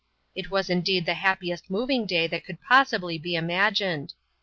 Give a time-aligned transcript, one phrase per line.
[0.33, 4.15] It was indeed the happiest moving day that could possibly be imagined.